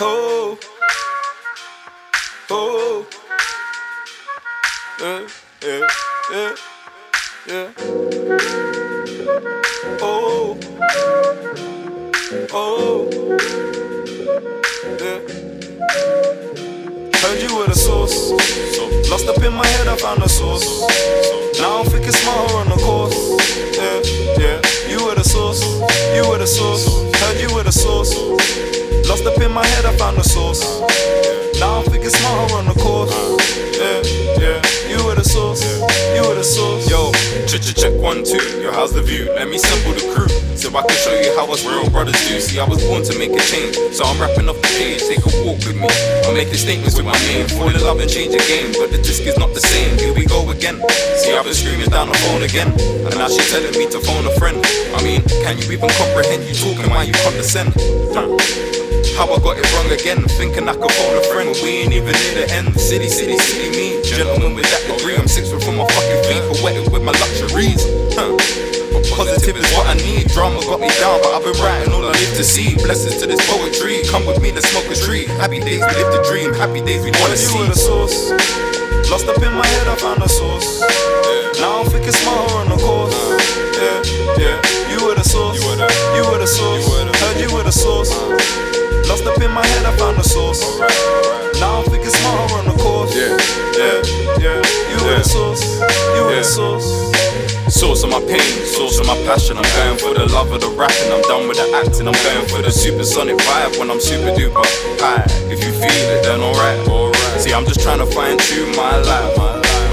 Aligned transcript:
Oh, 0.00 0.56
oh, 2.50 3.06
yeah, 5.00 5.26
yeah, 5.60 5.88
yeah, 6.30 6.54
yeah. 7.48 7.72
Oh, 10.00 10.56
oh, 12.52 13.10
yeah. 15.00 15.18
Heard 17.18 17.42
you 17.42 17.56
were 17.56 17.66
the 17.66 17.74
source. 17.74 18.30
Lost 19.10 19.26
up 19.26 19.42
in 19.42 19.52
my 19.52 19.66
head, 19.66 19.88
I 19.88 19.96
found 19.96 20.22
the 20.22 20.28
source. 20.28 20.64
Now 21.58 21.80
I'm 21.80 21.86
thinking 21.86 22.12
smarter 22.12 22.54
on 22.54 22.68
the 22.68 22.76
course. 22.76 23.18
Eh, 23.76 24.02
yeah, 24.38 24.44
yeah. 24.44 24.57
Lost 29.18 29.36
up 29.36 29.42
in 29.42 29.50
my 29.50 29.66
head, 29.66 29.84
I 29.84 29.96
found 29.96 30.16
the 30.16 30.22
source. 30.22 30.62
Now 31.58 31.82
I'm 31.82 31.84
thinking 31.90 32.10
smarter 32.10 32.54
on 32.54 32.66
the 32.70 32.76
course. 32.78 33.10
Yeah, 33.74 33.98
yeah. 34.38 34.62
You 34.86 35.02
were 35.02 35.16
the 35.18 35.26
source. 35.26 35.66
You 36.14 36.22
were 36.22 36.38
the 36.38 36.46
source. 36.46 36.86
Yo, 36.86 37.10
check, 37.50 37.66
check, 37.66 37.74
check, 37.74 37.94
one, 37.98 38.22
two. 38.22 38.38
Yo, 38.62 38.70
how's 38.70 38.94
the 38.94 39.02
view? 39.02 39.26
Let 39.34 39.50
me 39.50 39.58
sample 39.58 39.98
the 39.98 40.06
crew. 40.14 40.30
So 40.54 40.70
I 40.70 40.86
can 40.86 40.94
show 41.02 41.14
you 41.18 41.34
how 41.34 41.50
us 41.50 41.66
real 41.66 41.90
brothers 41.90 42.14
do. 42.30 42.38
See, 42.38 42.62
I 42.62 42.66
was 42.66 42.78
born 42.86 43.02
to 43.10 43.18
make 43.18 43.34
a 43.34 43.42
change. 43.42 43.74
So 43.90 44.06
I'm 44.06 44.22
rapping 44.22 44.46
off 44.46 44.62
the 44.62 44.70
page. 44.78 45.02
Take 45.02 45.26
a 45.26 45.30
walk 45.42 45.58
with 45.66 45.74
me. 45.74 45.90
I'm 46.22 46.38
making 46.38 46.54
statements 46.54 46.94
with 46.94 47.06
my 47.06 47.18
name. 47.26 47.50
Fall 47.50 47.74
in 47.74 47.82
love 47.82 47.98
and 47.98 48.06
change 48.06 48.30
the 48.30 48.42
game. 48.46 48.70
But 48.78 48.94
the 48.94 49.02
disc 49.02 49.26
is 49.26 49.34
not 49.34 49.50
the 49.50 49.62
same. 49.62 49.98
Here 49.98 50.14
we 50.14 50.30
go 50.30 50.46
again. 50.54 50.78
See, 51.18 51.34
I've 51.34 51.42
been 51.42 51.58
screaming 51.58 51.90
down 51.90 52.06
the 52.06 52.18
phone 52.22 52.46
again. 52.46 52.70
And 53.02 53.18
now 53.18 53.26
she 53.26 53.42
telling 53.50 53.74
me 53.74 53.90
to 53.90 53.98
phone 53.98 54.30
a 54.30 54.34
friend. 54.38 54.62
I 54.94 55.02
mean, 55.02 55.26
can 55.48 55.56
you 55.64 55.72
even 55.72 55.88
comprehend 55.96 56.44
you 56.44 56.52
talking 56.52 56.90
while 56.92 57.04
you 57.04 57.16
condescend? 57.24 57.72
How 59.16 59.32
I 59.32 59.40
got 59.40 59.56
it 59.56 59.64
wrong 59.72 59.88
again, 59.88 60.20
thinking 60.36 60.68
I 60.68 60.76
could 60.76 60.92
phone 60.92 61.16
a 61.16 61.24
friend, 61.32 61.48
but 61.48 61.60
we 61.64 61.88
ain't 61.88 61.92
even 61.96 62.12
near 62.12 62.44
the 62.44 62.46
end. 62.52 62.76
City, 62.76 63.08
city, 63.08 63.36
city, 63.40 63.72
me, 63.72 63.96
gentlemen 64.04 64.52
with 64.54 64.68
that 64.68 64.84
degree. 64.84 65.16
I'm 65.16 65.26
six 65.26 65.48
foot 65.50 65.64
from 65.64 65.80
my 65.80 65.88
fucking 65.88 66.22
feet, 66.28 66.44
for 66.44 66.60
wetted 66.62 66.92
with 66.92 67.02
my 67.02 67.16
luxuries. 67.16 67.80
Huh. 68.12 68.36
Positive 69.08 69.56
is 69.56 69.66
what 69.72 69.88
I 69.88 69.94
need. 70.04 70.28
Drama 70.28 70.60
got 70.68 70.84
me 70.84 70.92
down, 71.00 71.16
but 71.24 71.32
I've 71.32 71.42
been 71.42 71.56
writing 71.64 71.96
all 71.96 72.04
I 72.04 72.12
live 72.12 72.34
to 72.36 72.44
see. 72.44 72.76
Blessings 72.76 73.16
to 73.18 73.26
this 73.26 73.40
poetry. 73.48 74.04
Come 74.12 74.28
with 74.28 74.44
me, 74.44 74.52
let's 74.52 74.68
smoke 74.68 74.86
a 74.92 74.94
tree. 75.00 75.24
Happy 75.40 75.64
days, 75.64 75.80
we 75.80 75.92
live 75.96 76.12
the 76.12 76.22
dream. 76.28 76.52
Happy 76.52 76.84
days, 76.84 77.02
we 77.02 77.10
wanna 77.16 77.40
you 77.40 77.56
see. 77.56 77.66
the 77.66 77.74
source. 77.74 78.30
Lost 79.08 79.26
up 79.26 79.40
in 79.40 79.52
my 79.56 79.64
head, 79.64 79.88
I 79.88 79.96
found 79.96 80.20
the 80.20 80.28
source. 80.28 80.84
Now 81.58 81.80
I'm 81.80 81.90
thinking 81.90 82.12
Lost 89.18 89.36
up 89.36 89.42
in 89.42 89.50
my 89.50 89.66
head, 89.66 89.84
I 89.84 89.96
found 89.96 90.16
the 90.16 90.22
source. 90.22 90.62
Now 91.58 91.82
I'm 91.82 91.84
thinking 91.90 92.10
smarter 92.10 92.54
on 92.54 92.66
the 92.70 92.76
course. 92.78 93.10
Yeah, 93.16 93.34
yeah, 93.74 93.98
yeah. 94.38 94.62
You 94.62 94.98
Yeah. 95.02 95.18
the 95.18 95.24
source. 95.24 95.62
You 96.14 96.22
Yeah. 96.30 96.38
the 96.38 96.44
source. 96.44 96.86
Source 97.66 98.04
of 98.04 98.10
my 98.10 98.20
pain, 98.20 98.50
source 98.76 98.96
of 99.00 99.06
my 99.06 99.18
passion. 99.26 99.58
I'm 99.58 99.66
going 99.74 99.98
for 99.98 100.14
the 100.14 100.26
love 100.32 100.52
of 100.52 100.60
the 100.60 100.68
rapping. 100.68 101.10
I'm 101.10 101.22
done 101.22 101.48
with 101.48 101.58
the 101.58 101.66
acting. 101.74 102.06
I'm 102.06 102.14
going 102.14 102.46
for 102.46 102.62
the 102.62 102.70
supersonic 102.70 103.38
vibe 103.38 103.76
when 103.78 103.90
I'm 103.90 104.00
super 104.00 104.30
duper 104.38 104.62
high. 105.02 105.26
If 105.50 105.64
you 105.66 105.72
feel 105.72 106.06
it, 106.14 106.22
then 106.22 106.40
alright. 106.40 106.78
See, 107.42 107.52
I'm 107.52 107.66
just 107.66 107.80
trying 107.80 107.98
to 107.98 108.06
fine 108.06 108.38
tune 108.38 108.70
my 108.76 108.98
life. 108.98 109.34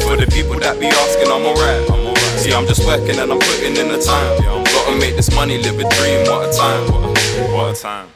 For 0.00 0.16
the 0.16 0.26
people 0.32 0.58
that 0.60 0.80
be 0.80 0.86
asking, 0.86 1.30
I'm 1.30 1.44
alright. 1.44 1.82
See, 2.40 2.54
I'm 2.54 2.66
just 2.66 2.86
working 2.86 3.18
and 3.18 3.30
I'm 3.30 3.38
putting 3.38 3.76
in 3.76 3.88
the 3.88 4.00
time. 4.00 4.64
Gotta 4.64 4.96
make 4.96 5.16
this 5.16 5.30
money, 5.34 5.58
live 5.58 5.78
a 5.78 5.86
dream. 5.96 6.20
What 6.24 6.48
a 6.48 6.56
time. 6.56 6.84
What 7.52 7.76
a 7.76 7.78
time. 7.78 8.08